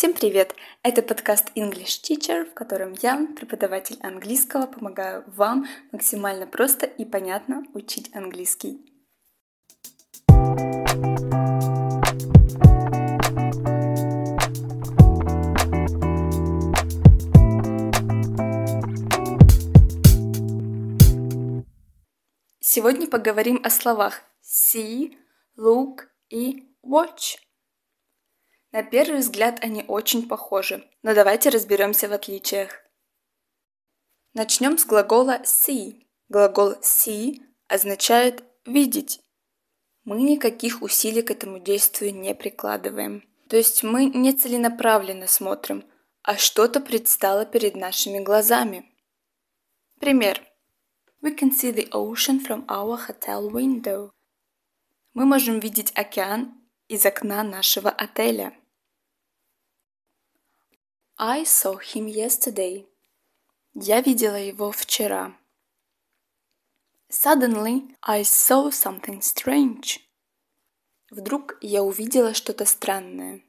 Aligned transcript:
Всем 0.00 0.14
привет! 0.14 0.54
Это 0.82 1.02
подкаст 1.02 1.52
English 1.54 2.00
Teacher, 2.02 2.50
в 2.50 2.54
котором 2.54 2.94
я, 3.02 3.26
преподаватель 3.36 3.98
английского, 4.00 4.64
помогаю 4.64 5.24
вам 5.26 5.66
максимально 5.92 6.46
просто 6.46 6.86
и 6.86 7.04
понятно 7.04 7.64
учить 7.74 8.08
английский. 8.14 8.80
Сегодня 22.58 23.06
поговорим 23.06 23.60
о 23.62 23.68
словах 23.68 24.22
see, 24.42 25.18
look 25.58 26.06
и 26.30 26.72
watch. 26.82 27.36
На 28.72 28.84
первый 28.84 29.20
взгляд 29.20 29.58
они 29.62 29.84
очень 29.88 30.28
похожи, 30.28 30.88
но 31.02 31.14
давайте 31.14 31.48
разберемся 31.48 32.08
в 32.08 32.12
отличиях. 32.12 32.70
Начнем 34.32 34.78
с 34.78 34.86
глагола 34.86 35.40
see. 35.42 36.06
Глагол 36.28 36.74
see 36.80 37.40
означает 37.66 38.44
видеть. 38.64 39.20
Мы 40.04 40.22
никаких 40.22 40.82
усилий 40.82 41.22
к 41.22 41.32
этому 41.32 41.58
действию 41.58 42.14
не 42.14 42.34
прикладываем. 42.34 43.28
То 43.48 43.56
есть 43.56 43.82
мы 43.82 44.04
не 44.04 44.32
целенаправленно 44.32 45.26
смотрим, 45.26 45.84
а 46.22 46.36
что-то 46.36 46.80
предстало 46.80 47.44
перед 47.44 47.74
нашими 47.74 48.20
глазами. 48.20 48.88
Пример. 49.98 50.40
We 51.20 51.36
can 51.36 51.50
see 51.50 51.72
the 51.74 51.90
ocean 51.90 52.40
from 52.40 52.64
our 52.66 52.96
hotel 53.08 53.50
window. 53.50 54.12
Мы 55.12 55.26
можем 55.26 55.58
видеть 55.58 55.92
океан 55.96 56.54
из 56.86 57.04
окна 57.04 57.42
нашего 57.42 57.90
отеля. 57.90 58.54
I 61.22 61.42
saw 61.44 61.78
him 61.78 62.06
yesterday. 62.06 62.86
Я 63.74 64.00
видела 64.00 64.36
его 64.36 64.72
вчера. 64.72 65.36
Suddenly 67.10 67.94
I 68.00 68.22
saw 68.22 68.70
something 68.70 69.20
strange. 69.20 69.98
Вдруг 71.10 71.58
я 71.60 71.82
увидела 71.82 72.32
что-то 72.32 72.64
странное. 72.64 73.44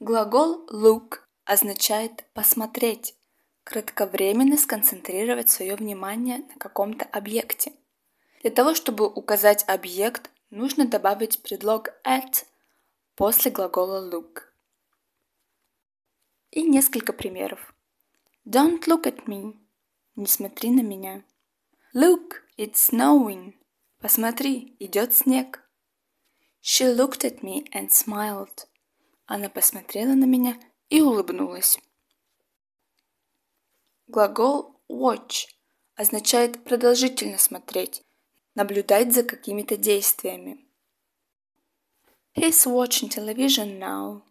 Глагол 0.00 0.66
look 0.70 1.20
означает 1.46 2.26
посмотреть, 2.34 3.16
кратковременно 3.64 4.58
сконцентрировать 4.58 5.48
свое 5.48 5.76
внимание 5.76 6.40
на 6.40 6.56
каком-то 6.58 7.06
объекте. 7.06 7.72
Для 8.42 8.50
того, 8.50 8.74
чтобы 8.74 9.06
указать 9.06 9.64
объект, 9.66 10.30
нужно 10.50 10.86
добавить 10.86 11.42
предлог 11.42 11.88
at 12.04 12.44
после 13.16 13.50
глагола 13.50 14.10
look. 14.10 14.51
И 16.52 16.62
несколько 16.62 17.12
примеров. 17.12 17.74
Don't 18.46 18.86
look 18.86 19.04
at 19.04 19.26
me. 19.26 19.58
Не 20.16 20.26
смотри 20.26 20.70
на 20.70 20.82
меня. 20.82 21.24
Look, 21.94 22.42
it's 22.58 22.74
snowing. 22.74 23.54
Посмотри, 23.98 24.76
идет 24.78 25.14
снег. 25.14 25.62
She 26.62 26.94
looked 26.94 27.24
at 27.24 27.40
me 27.40 27.64
and 27.72 27.88
smiled. 27.88 28.66
Она 29.24 29.48
посмотрела 29.48 30.12
на 30.12 30.26
меня 30.26 30.60
и 30.90 31.00
улыбнулась. 31.00 31.78
Глагол 34.06 34.78
watch 34.90 35.46
означает 35.94 36.64
продолжительно 36.64 37.38
смотреть, 37.38 38.04
наблюдать 38.54 39.14
за 39.14 39.22
какими-то 39.22 39.78
действиями. 39.78 40.66
He's 42.36 42.66
watching 42.66 43.08
television 43.08 43.78
now. 43.78 44.22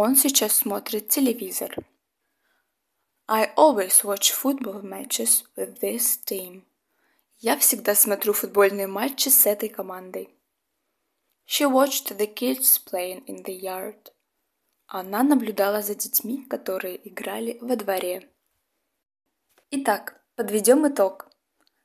Он 0.00 0.14
сейчас 0.14 0.52
смотрит 0.52 1.08
телевизор. 1.08 1.74
I 3.26 3.52
always 3.56 4.04
watch 4.04 4.30
football 4.30 4.80
matches 4.80 5.42
with 5.56 5.80
this 5.80 6.20
team. 6.24 6.62
Я 7.38 7.58
всегда 7.58 7.96
смотрю 7.96 8.32
футбольные 8.32 8.86
матчи 8.86 9.28
с 9.28 9.44
этой 9.44 9.68
командой. 9.68 10.28
She 11.48 11.68
watched 11.68 12.16
the 12.16 12.32
kids 12.32 12.80
playing 12.80 13.24
in 13.26 13.44
the 13.44 13.60
yard. 13.60 14.12
Она 14.86 15.24
наблюдала 15.24 15.82
за 15.82 15.96
детьми, 15.96 16.44
которые 16.44 17.08
играли 17.08 17.58
во 17.60 17.74
дворе. 17.74 18.30
Итак, 19.72 20.22
подведем 20.36 20.86
итог. 20.86 21.28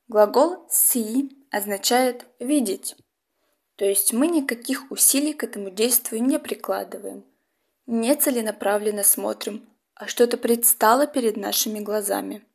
Глагол 0.08 0.68
see 0.70 1.32
означает 1.50 2.28
видеть. 2.38 2.96
То 3.76 3.86
есть 3.86 4.14
мы 4.14 4.28
никаких 4.28 4.92
усилий 4.92 5.34
к 5.34 5.44
этому 5.44 5.72
действию 5.72 6.22
не 6.22 6.38
прикладываем– 6.38 7.26
не 7.86 8.16
целенаправленно 8.16 9.04
смотрим, 9.04 9.68
а 9.96 10.08
что-то 10.08 10.38
предстало 10.38 11.08
перед 11.08 11.38
нашими 11.38 11.80
глазами. 11.80 12.46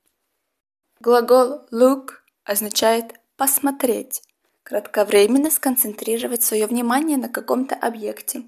Глагол 1.01 1.67
look 1.71 2.11
означает 2.45 3.15
посмотреть, 3.37 4.23
кратковременно 4.63 5.51
сконцентрировать 5.51 6.43
свое 6.43 6.67
внимание 6.67 7.17
на 7.17 7.29
каком-то 7.29 7.75
объекте. 7.75 8.43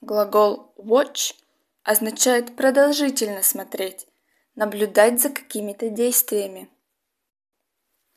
Глагол 0.00 0.74
watch 0.76 1.34
означает 1.82 2.56
продолжительно 2.56 3.42
смотреть, 3.42 4.06
наблюдать 4.54 5.20
за 5.20 5.30
какими-то 5.30 5.88
действиями. 5.88 6.68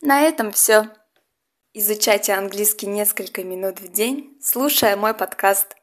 На 0.01 0.21
этом 0.21 0.51
все. 0.51 0.89
Изучайте 1.73 2.33
английский 2.33 2.87
несколько 2.87 3.43
минут 3.43 3.79
в 3.79 3.91
день, 3.91 4.37
слушая 4.41 4.95
мой 4.95 5.13
подкаст. 5.13 5.78